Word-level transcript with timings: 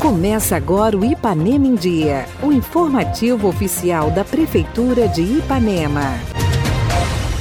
Começa 0.00 0.56
agora 0.56 0.96
o 0.96 1.04
Ipanema 1.04 1.66
em 1.66 1.74
Dia, 1.74 2.26
o 2.42 2.50
informativo 2.50 3.46
oficial 3.46 4.10
da 4.10 4.24
Prefeitura 4.24 5.06
de 5.06 5.22
Ipanema. 5.22 6.14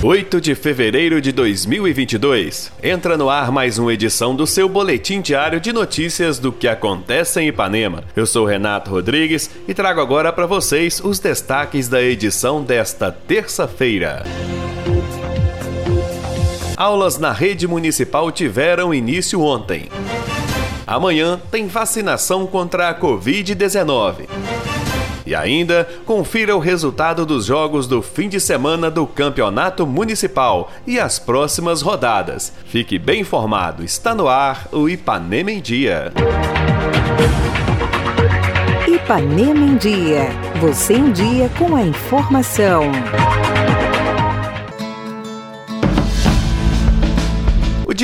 8 0.04 0.40
de 0.40 0.54
fevereiro 0.54 1.20
de 1.20 1.32
2022. 1.32 2.72
Entra 2.84 3.18
no 3.18 3.30
ar 3.30 3.52
mais 3.52 3.80
uma 3.80 3.92
edição 3.92 4.36
do 4.36 4.46
seu 4.46 4.70
boletim 4.70 5.22
diário 5.22 5.60
de 5.60 5.74
notícias 5.74 6.38
do 6.38 6.52
que 6.52 6.68
acontece 6.68 7.40
em 7.42 7.48
Ipanema. 7.48 8.04
Eu 8.16 8.28
sou 8.28 8.46
Renato 8.46 8.92
Rodrigues 8.92 9.50
e 9.68 9.74
trago 9.74 10.00
agora 10.00 10.32
para 10.32 10.46
vocês 10.46 11.00
os 11.04 11.20
destaques 11.20 11.88
da 11.88 12.02
edição 12.02 12.64
desta 12.64 13.12
terça-feira. 13.12 14.24
Aulas 16.78 17.18
na 17.18 17.32
rede 17.32 17.68
municipal 17.68 18.32
tiveram 18.32 18.94
início 18.94 19.42
ontem. 19.42 19.90
Amanhã 20.86 21.42
tem 21.50 21.66
vacinação 21.66 22.46
contra 22.46 22.88
a 22.88 22.94
Covid-19. 22.94 24.30
E 25.26 25.34
ainda, 25.34 25.90
confira 26.06 26.56
o 26.56 26.60
resultado 26.60 27.26
dos 27.26 27.46
jogos 27.46 27.88
do 27.88 28.04
fim 28.04 28.30
de 28.30 28.40
semana 28.40 28.92
do 28.92 29.08
Campeonato 29.08 29.88
Municipal 29.88 30.72
e 30.86 31.00
as 31.00 31.18
próximas 31.18 31.82
rodadas. 31.82 32.54
Fique 32.68 33.00
bem 33.00 33.22
informado, 33.22 33.84
está 33.84 34.14
no 34.14 34.28
ar 34.28 34.68
o 34.72 34.88
Ipanema 34.88 35.52
em 35.52 35.60
Dia. 35.60 36.14
Ipanema 38.88 39.66
em 39.66 39.78
Dia. 39.78 40.30
Você 40.62 40.94
em 40.94 41.12
dia 41.12 41.50
com 41.58 41.76
a 41.76 41.82
informação. 41.82 42.92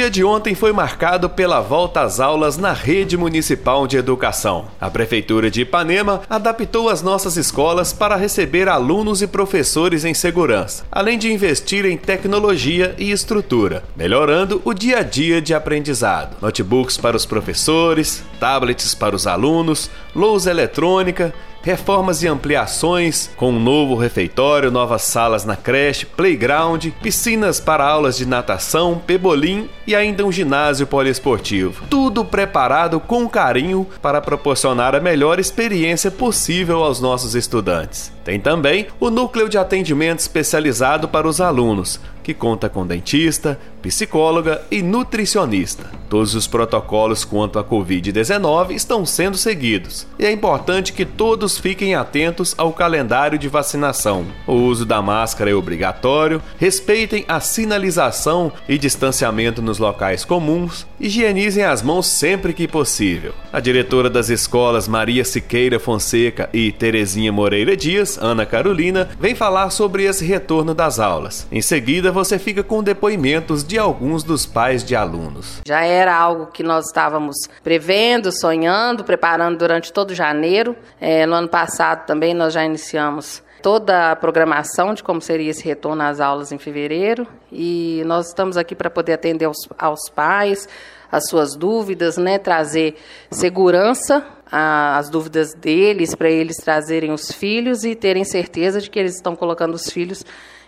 Dia 0.03 0.11
de 0.11 0.23
ontem 0.23 0.53
foi 0.53 0.73
marcado 0.73 1.29
pela 1.29 1.61
volta 1.61 2.01
às 2.01 2.19
aulas 2.19 2.57
na 2.57 2.73
rede 2.73 3.15
municipal 3.15 3.87
de 3.87 3.95
educação. 3.95 4.65
A 4.81 4.89
Prefeitura 4.89 5.49
de 5.49 5.61
Ipanema 5.61 6.23
adaptou 6.29 6.89
as 6.89 7.01
nossas 7.01 7.37
escolas 7.37 7.93
para 7.93 8.17
receber 8.17 8.67
alunos 8.67 9.21
e 9.21 9.27
professores 9.27 10.03
em 10.03 10.13
segurança, 10.13 10.83
além 10.91 11.17
de 11.17 11.31
investir 11.31 11.85
em 11.85 11.95
tecnologia 11.95 12.93
e 12.97 13.11
estrutura, 13.11 13.83
melhorando 13.95 14.61
o 14.65 14.73
dia 14.73 14.97
a 14.97 15.03
dia 15.03 15.41
de 15.41 15.53
aprendizado. 15.53 16.35
Notebooks 16.41 16.97
para 16.97 17.15
os 17.15 17.25
professores, 17.25 18.23
tablets 18.41 18.93
para 18.93 19.15
os 19.15 19.25
alunos, 19.25 19.89
lousa 20.13 20.51
eletrônica, 20.51 21.33
reformas 21.63 22.21
e 22.21 22.27
ampliações, 22.27 23.29
com 23.37 23.49
um 23.51 23.59
novo 23.59 23.95
refeitório, 23.95 24.69
novas 24.69 25.01
salas 25.01 25.45
na 25.45 25.55
creche, 25.55 26.05
playground, 26.05 26.87
piscinas 27.01 27.59
para 27.59 27.85
aulas 27.85 28.17
de 28.17 28.25
natação, 28.25 29.01
pebolim 29.07 29.69
e 29.87 29.95
ainda 29.95 30.25
um 30.25 30.31
ginásio 30.31 30.85
poliesportivo. 30.85 31.85
Tudo 31.89 32.25
preparado 32.25 32.99
com 32.99 33.27
carinho 33.29 33.87
para 34.01 34.21
proporcionar 34.21 34.93
a 34.93 34.99
melhor 34.99 35.39
experiência 35.39 36.11
possível 36.11 36.83
aos 36.83 36.99
nossos 36.99 37.33
estudantes. 37.33 38.11
Tem 38.23 38.39
também 38.39 38.87
o 38.99 39.09
núcleo 39.09 39.49
de 39.49 39.57
atendimento 39.57 40.19
especializado 40.19 41.07
para 41.07 41.27
os 41.27 41.41
alunos, 41.41 41.99
que 42.23 42.33
conta 42.33 42.69
com 42.69 42.87
dentista, 42.87 43.59
psicóloga 43.81 44.61
e 44.71 44.81
nutricionista. 44.81 45.91
Todos 46.09 46.33
os 46.35 46.47
protocolos 46.47 47.25
quanto 47.25 47.59
à 47.59 47.63
Covid-19 47.63 48.71
estão 48.71 49.05
sendo 49.05 49.35
seguidos 49.35 50.07
e 50.17 50.25
é 50.25 50.31
importante 50.31 50.93
que 50.93 51.05
todos 51.05 51.57
fiquem 51.57 51.95
atentos 51.95 52.55
ao 52.57 52.71
calendário 52.71 53.37
de 53.37 53.49
vacinação. 53.49 54.25
O 54.47 54.53
uso 54.53 54.85
da 54.85 55.01
máscara 55.01 55.51
é 55.51 55.53
obrigatório, 55.53 56.41
respeitem 56.57 57.25
a 57.27 57.39
sinalização 57.39 58.51
e 58.69 58.77
distanciamento 58.77 59.61
nos 59.61 59.79
locais 59.79 60.23
comuns, 60.23 60.87
higienizem 60.99 61.63
as 61.63 61.81
mãos 61.81 62.07
sempre 62.07 62.53
que 62.53 62.67
possível. 62.67 63.33
A 63.51 63.59
diretora 63.59 64.09
das 64.09 64.29
escolas 64.29 64.87
Maria 64.87 65.25
Siqueira 65.25 65.79
Fonseca 65.79 66.49
e 66.53 66.71
Terezinha 66.71 67.31
Moreira 67.31 67.75
Dias 67.75 68.12
Ana 68.19 68.45
Carolina, 68.45 69.09
vem 69.19 69.35
falar 69.35 69.69
sobre 69.69 70.03
esse 70.03 70.25
retorno 70.25 70.73
das 70.73 70.99
aulas. 70.99 71.47
Em 71.51 71.61
seguida, 71.61 72.11
você 72.11 72.39
fica 72.39 72.63
com 72.63 72.83
depoimentos 72.83 73.63
de 73.63 73.77
alguns 73.77 74.23
dos 74.23 74.45
pais 74.45 74.83
de 74.83 74.95
alunos. 74.95 75.61
Já 75.65 75.83
era 75.83 76.15
algo 76.15 76.47
que 76.47 76.63
nós 76.63 76.87
estávamos 76.87 77.35
prevendo, 77.63 78.31
sonhando, 78.31 79.03
preparando 79.03 79.57
durante 79.57 79.91
todo 79.91 80.13
janeiro. 80.13 80.75
É, 80.99 81.25
no 81.25 81.35
ano 81.35 81.47
passado 81.47 82.05
também 82.05 82.33
nós 82.33 82.53
já 82.53 82.63
iniciamos 82.63 83.41
toda 83.63 84.11
a 84.11 84.15
programação 84.15 84.93
de 84.93 85.01
como 85.01 85.21
seria 85.21 85.49
esse 85.49 85.63
retorno 85.63 86.03
às 86.03 86.19
aulas 86.19 86.51
em 86.51 86.59
fevereiro 86.59 87.25
e 87.49 88.03
nós 88.05 88.27
estamos 88.27 88.57
aqui 88.57 88.75
para 88.75 88.89
poder 88.89 89.13
atender 89.13 89.45
aos, 89.45 89.57
aos 89.79 90.09
pais, 90.13 90.67
as 91.09 91.29
suas 91.29 91.55
dúvidas, 91.55 92.17
né, 92.17 92.37
trazer 92.37 92.95
segurança 93.31 94.23
as 94.55 95.09
dúvidas 95.09 95.55
deles, 95.55 96.13
para 96.13 96.29
eles 96.29 96.57
trazerem 96.57 97.11
os 97.11 97.31
filhos 97.31 97.83
e 97.83 97.95
terem 97.95 98.23
certeza 98.23 98.79
de 98.79 98.87
que 98.87 98.99
eles 98.99 99.15
estão 99.15 99.35
colocando 99.35 99.73
os 99.73 99.89
filhos 99.89 100.23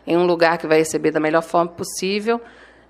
em 0.08 0.18
um 0.18 0.26
lugar 0.26 0.58
que 0.58 0.66
vai 0.66 0.80
receber 0.80 1.12
da 1.12 1.20
melhor 1.20 1.44
forma 1.44 1.70
possível. 1.70 2.42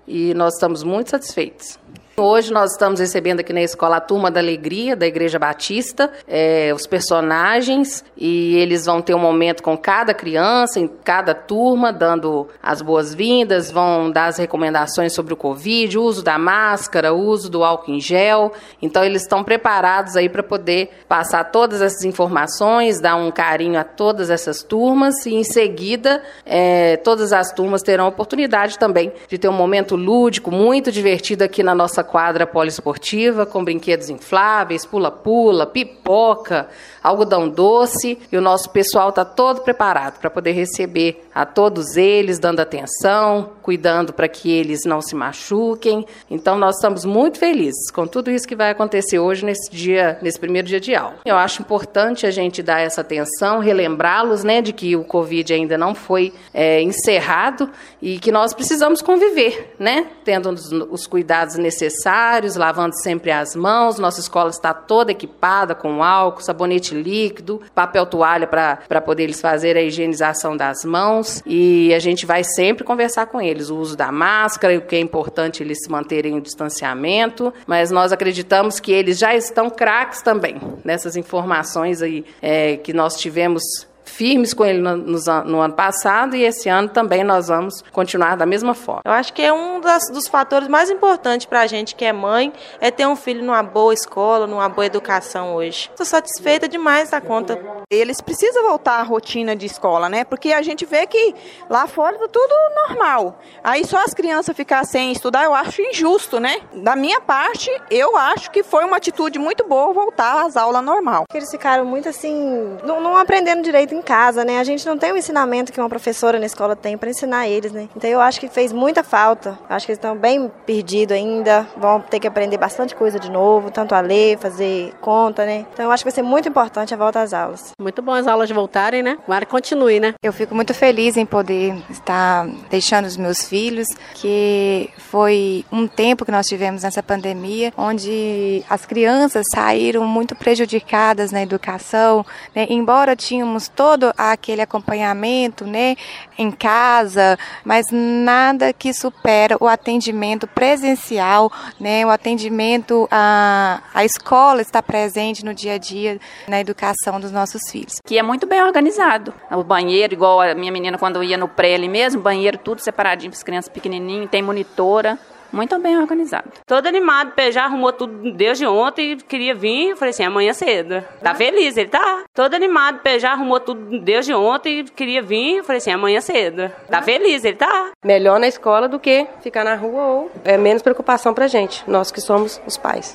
E 0.08 0.32
nós 0.32 0.54
estamos 0.54 0.82
muito 0.82 1.10
satisfeitos. 1.10 1.78
Hoje 2.18 2.50
nós 2.50 2.72
estamos 2.72 2.98
recebendo 2.98 3.40
aqui 3.40 3.52
na 3.52 3.60
escola 3.60 3.98
a 3.98 4.00
Turma 4.00 4.30
da 4.30 4.40
Alegria, 4.40 4.96
da 4.96 5.06
Igreja 5.06 5.38
Batista, 5.38 6.10
é, 6.26 6.72
os 6.74 6.86
personagens, 6.86 8.02
e 8.16 8.56
eles 8.56 8.86
vão 8.86 9.02
ter 9.02 9.14
um 9.14 9.18
momento 9.18 9.62
com 9.62 9.76
cada 9.76 10.14
criança, 10.14 10.80
em 10.80 10.88
cada 10.88 11.34
turma, 11.34 11.92
dando 11.92 12.48
as 12.62 12.80
boas-vindas, 12.80 13.70
vão 13.70 14.10
dar 14.10 14.28
as 14.28 14.38
recomendações 14.38 15.12
sobre 15.12 15.34
o 15.34 15.36
Covid, 15.36 15.98
o 15.98 16.02
uso 16.04 16.22
da 16.22 16.38
máscara, 16.38 17.12
o 17.12 17.20
uso 17.20 17.50
do 17.50 17.62
álcool 17.62 17.90
em 17.90 18.00
gel. 18.00 18.50
Então 18.80 19.04
eles 19.04 19.20
estão 19.20 19.44
preparados 19.44 20.16
aí 20.16 20.30
para 20.30 20.42
poder 20.42 20.88
passar 21.06 21.44
todas 21.44 21.82
essas 21.82 22.02
informações, 22.02 22.98
dar 22.98 23.16
um 23.16 23.30
carinho 23.30 23.78
a 23.78 23.84
todas 23.84 24.30
essas 24.30 24.62
turmas, 24.62 25.26
e 25.26 25.34
em 25.34 25.44
seguida 25.44 26.22
é, 26.46 26.96
todas 26.96 27.30
as 27.34 27.52
turmas 27.52 27.82
terão 27.82 28.06
a 28.06 28.08
oportunidade 28.08 28.78
também 28.78 29.12
de 29.28 29.36
ter 29.36 29.50
um 29.50 29.52
momento 29.52 29.96
lúdico, 29.96 30.50
muito 30.50 30.90
divertido 30.90 31.44
aqui 31.44 31.62
na 31.62 31.74
nossa 31.74 32.05
quadra 32.06 32.46
poliesportiva 32.46 33.44
com 33.44 33.62
brinquedos 33.62 34.08
infláveis, 34.08 34.86
pula-pula, 34.86 35.66
pipoca, 35.66 36.68
algodão 37.02 37.48
doce 37.48 38.18
e 38.32 38.36
o 38.36 38.40
nosso 38.40 38.70
pessoal 38.70 39.10
está 39.10 39.24
todo 39.24 39.60
preparado 39.60 40.18
para 40.18 40.30
poder 40.30 40.52
receber 40.52 41.24
a 41.34 41.44
todos 41.44 41.96
eles, 41.96 42.38
dando 42.38 42.60
atenção, 42.60 43.50
cuidando 43.62 44.12
para 44.12 44.28
que 44.28 44.50
eles 44.50 44.84
não 44.84 45.00
se 45.00 45.14
machuquem. 45.14 46.06
Então 46.30 46.56
nós 46.56 46.76
estamos 46.76 47.04
muito 47.04 47.38
felizes 47.38 47.90
com 47.90 48.06
tudo 48.06 48.30
isso 48.30 48.46
que 48.48 48.56
vai 48.56 48.70
acontecer 48.70 49.18
hoje 49.18 49.44
nesse 49.44 49.70
dia, 49.70 50.18
nesse 50.22 50.38
primeiro 50.38 50.66
dia 50.66 50.80
de 50.80 50.94
aula. 50.94 51.16
Eu 51.24 51.36
acho 51.36 51.62
importante 51.62 52.26
a 52.26 52.30
gente 52.30 52.62
dar 52.62 52.80
essa 52.80 53.02
atenção, 53.02 53.58
relembrá-los, 53.58 54.42
né, 54.42 54.62
de 54.62 54.72
que 54.72 54.96
o 54.96 55.04
Covid 55.04 55.52
ainda 55.52 55.76
não 55.76 55.94
foi 55.94 56.32
é, 56.54 56.80
encerrado 56.82 57.70
e 58.00 58.18
que 58.18 58.32
nós 58.32 58.54
precisamos 58.54 59.02
conviver, 59.02 59.74
né, 59.78 60.06
tendo 60.24 60.50
os, 60.50 60.72
os 60.72 61.06
cuidados 61.06 61.56
necessários 61.56 61.95
necessários, 61.96 62.56
lavando 62.56 62.94
sempre 62.96 63.30
as 63.30 63.56
mãos. 63.56 63.98
Nossa 63.98 64.20
escola 64.20 64.50
está 64.50 64.74
toda 64.74 65.12
equipada 65.12 65.74
com 65.74 66.02
álcool, 66.02 66.42
sabonete 66.42 66.94
líquido, 66.94 67.60
papel 67.74 68.06
toalha 68.06 68.46
para 68.46 69.00
poder 69.00 69.24
eles 69.24 69.40
fazer 69.40 69.76
a 69.76 69.82
higienização 69.82 70.56
das 70.56 70.84
mãos. 70.84 71.42
E 71.46 71.92
a 71.94 71.98
gente 71.98 72.26
vai 72.26 72.44
sempre 72.44 72.84
conversar 72.84 73.26
com 73.26 73.40
eles 73.40 73.70
o 73.70 73.76
uso 73.76 73.96
da 73.96 74.12
máscara, 74.12 74.76
o 74.76 74.82
que 74.82 74.96
é 74.96 75.00
importante 75.00 75.62
eles 75.62 75.78
se 75.82 75.90
manterem 75.90 76.36
o 76.36 76.40
distanciamento. 76.40 77.52
Mas 77.66 77.90
nós 77.90 78.12
acreditamos 78.12 78.78
que 78.78 78.92
eles 78.92 79.18
já 79.18 79.34
estão 79.34 79.70
craques 79.70 80.22
também 80.22 80.60
nessas 80.84 81.16
informações 81.16 82.02
aí 82.02 82.24
é, 82.42 82.76
que 82.76 82.92
nós 82.92 83.16
tivemos 83.16 83.62
firmes 84.06 84.54
com 84.54 84.64
ele 84.64 84.80
no, 84.80 84.96
no, 84.96 85.18
no, 85.44 85.60
ano 85.60 85.74
passado 85.74 86.34
e 86.36 86.44
esse 86.44 86.68
ano 86.68 86.88
também 86.88 87.22
nós 87.22 87.48
vamos 87.48 87.82
continuar 87.92 88.36
da 88.36 88.46
mesma 88.46 88.72
forma. 88.72 89.02
Eu 89.04 89.12
acho 89.12 89.32
que 89.32 89.42
é 89.42 89.52
um 89.52 89.80
das, 89.80 90.08
dos 90.10 90.26
fatores 90.26 90.68
mais 90.68 90.88
importantes 90.88 91.46
para 91.46 91.60
a 91.60 91.66
gente 91.66 91.94
que 91.94 92.04
é 92.04 92.12
mãe 92.12 92.52
é 92.80 92.90
ter 92.90 93.06
um 93.06 93.16
filho 93.16 93.44
numa 93.44 93.62
boa 93.62 93.92
escola, 93.92 94.46
numa 94.46 94.68
boa 94.68 94.86
educação 94.86 95.54
hoje. 95.54 95.88
Estou 95.90 96.06
satisfeita 96.06 96.68
demais 96.68 97.10
da 97.10 97.20
conta. 97.20 97.60
Eles 97.90 98.20
precisam 98.20 98.62
voltar 98.62 99.00
à 99.00 99.02
rotina 99.02 99.54
de 99.54 99.66
escola, 99.66 100.08
né? 100.08 100.24
Porque 100.24 100.52
a 100.52 100.62
gente 100.62 100.84
vê 100.84 101.06
que 101.06 101.34
lá 101.68 101.86
fora 101.86 102.16
tá 102.16 102.28
tudo 102.28 102.54
normal. 102.88 103.40
Aí 103.62 103.84
só 103.84 104.02
as 104.04 104.14
crianças 104.14 104.56
ficar 104.56 104.84
sem 104.84 105.12
estudar, 105.12 105.44
eu 105.44 105.54
acho 105.54 105.82
injusto, 105.82 106.38
né? 106.38 106.60
Da 106.72 106.94
minha 106.94 107.20
parte, 107.20 107.70
eu 107.90 108.16
acho 108.16 108.50
que 108.50 108.62
foi 108.62 108.84
uma 108.84 108.96
atitude 108.96 109.38
muito 109.38 109.64
boa 109.66 109.92
voltar 109.92 110.46
às 110.46 110.56
aulas 110.56 110.84
normal. 110.84 111.24
Eles 111.34 111.50
ficaram 111.50 111.84
muito 111.84 112.08
assim, 112.08 112.78
não, 112.84 113.00
não 113.00 113.16
aprendendo 113.16 113.62
direito 113.62 113.95
em 113.96 114.02
casa, 114.02 114.44
né? 114.44 114.58
A 114.58 114.64
gente 114.64 114.86
não 114.86 114.96
tem 114.96 115.12
o 115.12 115.16
ensinamento 115.16 115.72
que 115.72 115.80
uma 115.80 115.88
professora 115.88 116.38
na 116.38 116.46
escola 116.46 116.76
tem 116.76 116.96
para 116.96 117.10
ensinar 117.10 117.48
eles, 117.48 117.72
né? 117.72 117.88
Então 117.96 118.08
eu 118.08 118.20
acho 118.20 118.38
que 118.38 118.48
fez 118.48 118.72
muita 118.72 119.02
falta. 119.02 119.58
Eu 119.68 119.76
acho 119.76 119.86
que 119.86 119.92
eles 119.92 119.98
estão 119.98 120.16
bem 120.16 120.50
perdidos 120.64 121.16
ainda, 121.16 121.66
vão 121.76 122.00
ter 122.00 122.20
que 122.20 122.26
aprender 122.26 122.58
bastante 122.58 122.94
coisa 122.94 123.18
de 123.18 123.30
novo, 123.30 123.70
tanto 123.70 123.94
a 123.94 124.00
ler, 124.00 124.38
fazer 124.38 124.92
conta, 125.00 125.44
né? 125.44 125.66
Então 125.72 125.84
eu 125.84 125.90
acho 125.90 126.04
que 126.04 126.10
vai 126.10 126.14
ser 126.14 126.22
muito 126.22 126.48
importante 126.48 126.94
a 126.94 126.96
volta 126.96 127.20
às 127.20 127.32
aulas. 127.32 127.72
Muito 127.80 128.02
bom 128.02 128.12
as 128.12 128.26
aulas 128.26 128.50
voltarem, 128.50 129.02
né? 129.02 129.18
Agora 129.24 129.46
continue, 129.46 130.00
né? 130.00 130.14
Eu 130.22 130.32
fico 130.32 130.54
muito 130.54 130.74
feliz 130.74 131.16
em 131.16 131.26
poder 131.26 131.74
estar 131.90 132.46
deixando 132.70 133.06
os 133.06 133.16
meus 133.16 133.42
filhos, 133.42 133.86
que 134.14 134.90
foi 134.98 135.64
um 135.70 135.86
tempo 135.86 136.24
que 136.24 136.30
nós 136.30 136.46
tivemos 136.46 136.82
nessa 136.82 137.02
pandemia, 137.02 137.72
onde 137.76 138.64
as 138.68 138.84
crianças 138.84 139.46
saíram 139.52 140.04
muito 140.06 140.34
prejudicadas 140.34 141.30
na 141.30 141.42
educação, 141.42 142.24
né? 142.54 142.66
embora 142.68 143.16
tínhamos 143.16 143.68
todo 143.68 143.85
aquele 144.16 144.62
acompanhamento, 144.62 145.64
né, 145.64 145.96
em 146.38 146.50
casa, 146.50 147.38
mas 147.64 147.86
nada 147.90 148.72
que 148.72 148.92
supera 148.92 149.56
o 149.60 149.66
atendimento 149.66 150.46
presencial, 150.46 151.50
né, 151.78 152.04
o 152.04 152.10
atendimento 152.10 153.08
a, 153.10 153.80
a 153.94 154.04
escola 154.04 154.60
está 154.60 154.82
presente 154.82 155.44
no 155.44 155.54
dia 155.54 155.74
a 155.74 155.78
dia 155.78 156.18
na 156.48 156.60
educação 156.60 157.20
dos 157.20 157.32
nossos 157.32 157.62
filhos. 157.70 158.00
Que 158.04 158.18
é 158.18 158.22
muito 158.22 158.46
bem 158.46 158.62
organizado. 158.62 159.32
O 159.50 159.62
banheiro, 159.62 160.14
igual 160.14 160.40
a 160.40 160.54
minha 160.54 160.72
menina 160.72 160.98
quando 160.98 161.22
ia 161.22 161.36
no 161.36 161.48
pré 161.48 161.74
ali 161.74 161.88
mesmo, 161.88 162.20
banheiro 162.20 162.58
tudo 162.58 162.80
separadinho 162.80 163.30
para 163.30 163.38
as 163.38 163.42
crianças 163.42 163.68
pequenininhas, 163.68 164.30
tem 164.30 164.42
monitora 164.42 165.18
muito 165.52 165.78
bem 165.78 165.98
organizado. 165.98 166.50
Todo 166.66 166.86
animado, 166.86 167.32
já 167.50 167.64
arrumou 167.64 167.92
tudo 167.92 168.32
desde 168.32 168.66
ontem, 168.66 169.16
queria 169.16 169.54
vir, 169.54 169.90
eu 169.90 169.96
falei 169.96 170.10
assim, 170.10 170.24
amanhã 170.24 170.52
cedo. 170.52 171.04
Tá 171.22 171.34
feliz, 171.34 171.76
ele 171.76 171.88
tá. 171.88 172.24
Todo 172.34 172.54
animado, 172.54 173.00
já 173.18 173.32
arrumou 173.32 173.60
tudo 173.60 174.00
desde 174.00 174.34
ontem, 174.34 174.84
queria 174.84 175.22
vir, 175.22 175.58
eu 175.58 175.64
falei 175.64 175.78
assim, 175.78 175.92
amanhã 175.92 176.20
cedo. 176.20 176.70
Tá 176.90 177.02
feliz, 177.02 177.44
ele 177.44 177.56
tá. 177.56 177.90
Melhor 178.04 178.38
na 178.38 178.48
escola 178.48 178.88
do 178.88 178.98
que 178.98 179.26
ficar 179.42 179.64
na 179.64 179.74
rua 179.74 180.02
ou 180.06 180.30
é 180.44 180.56
menos 180.56 180.82
preocupação 180.82 181.34
pra 181.34 181.46
gente, 181.46 181.82
nós 181.86 182.10
que 182.10 182.20
somos 182.20 182.60
os 182.66 182.76
pais. 182.76 183.14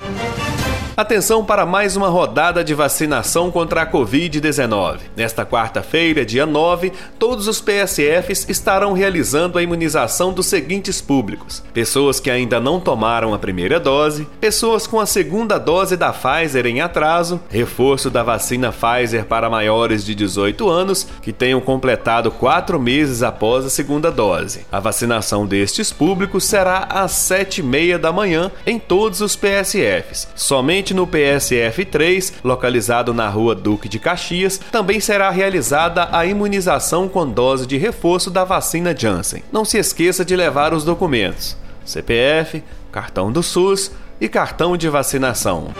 Atenção 1.01 1.44
para 1.44 1.65
mais 1.65 1.98
uma 1.98 2.09
rodada 2.09 2.63
de 2.63 2.75
vacinação 2.75 3.50
contra 3.50 3.81
a 3.81 3.92
Covid-19. 3.92 5.00
Nesta 5.18 5.44
quarta-feira, 5.44 6.24
dia 6.24 6.45
9, 6.45 6.94
todos 7.18 7.48
os 7.48 7.59
PSFs 7.59 8.48
estarão 8.48 8.94
realizando 8.94 9.57
a 9.57 9.63
imunização 9.63 10.31
dos 10.31 10.45
seguintes 10.45 11.01
públicos: 11.01 11.63
pessoas 11.74 12.19
que 12.19 12.30
ainda 12.30 12.59
não 12.59 12.80
tomaram 12.80 13.33
a 13.33 13.39
primeira 13.39 13.80
dose, 13.80 14.27
pessoas 14.39 14.86
com 14.86 15.00
a 15.00 15.07
segunda 15.07 15.57
dose 15.57 15.98
da 15.98 16.13
Pfizer 16.13 16.68
em 16.68 16.81
atraso, 16.81 17.42
reforço 17.50 18.12
da 18.12 18.21
vacina 18.21 18.71
Pfizer 18.71 19.25
para 19.25 19.50
maiores 19.50 20.06
de 20.06 20.13
18 20.13 20.69
anos 20.69 21.07
que 21.19 21.33
tenham 21.33 21.59
completado 21.62 22.30
quatro 22.30 22.80
meses 22.80 23.24
após 23.24 23.65
a 23.65 23.71
segunda 23.71 24.12
dose. 24.12 24.68
A 24.71 24.80
vacinação 24.80 25.47
destes 25.47 25.92
públicos 25.92 26.44
será 26.44 26.86
às 26.88 27.13
7h30 27.13 27.97
da 27.97 28.12
manhã 28.12 28.51
em 28.68 28.77
todos 28.77 29.19
os 29.19 29.36
PSFs. 29.36 30.27
Somente 30.36 30.90
No 30.93 31.07
PSF 31.07 31.85
3, 31.85 32.33
localizado 32.43 33.13
na 33.13 33.29
rua 33.29 33.55
Duque 33.55 33.88
de 33.88 33.97
Caxias, 33.97 34.59
também 34.71 34.99
será 34.99 35.29
realizada 35.29 36.09
a 36.11 36.25
imunização 36.25 37.07
com 37.07 37.27
dose 37.27 37.65
de 37.65 37.77
reforço 37.77 38.29
da 38.29 38.43
vacina 38.43 38.95
Janssen. 38.95 39.43
Não 39.51 39.63
se 39.63 39.77
esqueça 39.77 40.25
de 40.25 40.35
levar 40.35 40.73
os 40.73 40.83
documentos: 40.83 41.55
CPF, 41.85 42.63
cartão 42.91 43.31
do 43.31 43.41
SUS 43.41 43.91
e 44.19 44.27
cartão 44.27 44.75
de 44.75 44.89
vacinação. 44.89 45.73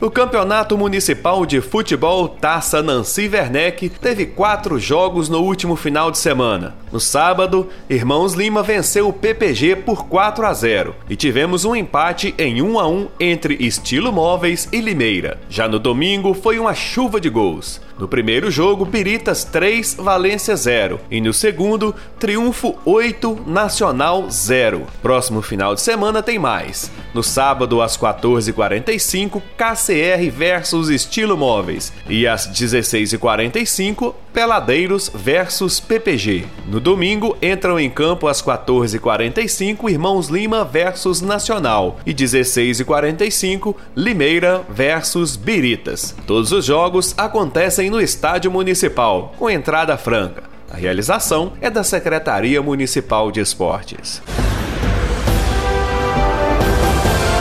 O 0.00 0.10
Campeonato 0.10 0.78
Municipal 0.78 1.44
de 1.44 1.60
Futebol 1.60 2.26
Taça 2.26 2.82
Nancy 2.82 3.28
Werneck 3.28 3.90
teve 3.90 4.24
quatro 4.24 4.78
jogos 4.78 5.28
no 5.28 5.42
último 5.42 5.76
final 5.76 6.10
de 6.10 6.16
semana. 6.16 6.74
No 6.90 6.98
sábado, 6.98 7.68
Irmãos 7.86 8.32
Lima 8.32 8.62
venceu 8.62 9.08
o 9.08 9.12
PPG 9.12 9.76
por 9.76 10.06
4 10.06 10.46
a 10.46 10.54
0 10.54 10.94
e 11.06 11.14
tivemos 11.14 11.66
um 11.66 11.76
empate 11.76 12.34
em 12.38 12.62
1 12.62 12.80
a 12.80 12.88
1 12.88 13.08
entre 13.20 13.56
Estilo 13.60 14.10
Móveis 14.10 14.70
e 14.72 14.80
Limeira. 14.80 15.38
Já 15.50 15.68
no 15.68 15.78
domingo, 15.78 16.32
foi 16.32 16.58
uma 16.58 16.72
chuva 16.72 17.20
de 17.20 17.28
gols. 17.28 17.78
No 18.00 18.08
primeiro 18.08 18.50
jogo, 18.50 18.86
Piritas 18.86 19.44
3, 19.44 19.96
Valência 19.98 20.56
0. 20.56 21.00
E 21.10 21.20
no 21.20 21.34
segundo, 21.34 21.94
Triunfo 22.18 22.78
8, 22.86 23.42
Nacional 23.46 24.30
0. 24.30 24.86
Próximo 25.02 25.42
final 25.42 25.74
de 25.74 25.82
semana 25.82 26.22
tem 26.22 26.38
mais. 26.38 26.90
No 27.12 27.22
sábado, 27.22 27.82
às 27.82 27.98
14h45, 27.98 29.42
KCR 29.54 30.30
versus 30.30 30.88
Estilo 30.88 31.36
Móveis. 31.36 31.92
E 32.08 32.26
às 32.26 32.48
16h45, 32.48 34.14
Peladeiros 34.32 35.10
versus 35.12 35.80
PPG. 35.80 36.46
No 36.66 36.80
domingo, 36.80 37.36
entram 37.42 37.78
em 37.78 37.90
campo 37.90 38.28
às 38.28 38.42
14h45, 38.42 39.90
Irmãos 39.90 40.28
Lima 40.28 40.64
versus 40.64 41.20
Nacional. 41.20 41.98
E 42.06 42.14
16h45, 42.14 43.74
Limeira 43.96 44.62
versus 44.68 45.36
Biritas. 45.36 46.14
Todos 46.26 46.52
os 46.52 46.64
jogos 46.64 47.14
acontecem 47.16 47.90
no 47.90 48.00
Estádio 48.00 48.50
Municipal, 48.50 49.34
com 49.38 49.50
entrada 49.50 49.96
franca. 49.96 50.44
A 50.70 50.76
realização 50.76 51.52
é 51.60 51.68
da 51.68 51.82
Secretaria 51.82 52.62
Municipal 52.62 53.32
de 53.32 53.40
Esportes. 53.40 54.22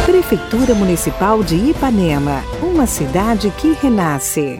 Prefeitura 0.06 0.74
Municipal 0.74 1.44
de 1.44 1.56
Ipanema, 1.56 2.44
uma 2.62 2.86
cidade 2.86 3.52
que 3.58 3.74
renasce. 3.74 4.60